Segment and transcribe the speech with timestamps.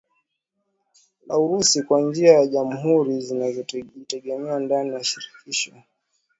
[1.27, 5.73] la Urusi Kwa njia ya jamhuri zinazojitegemea ndani ya Shirikisho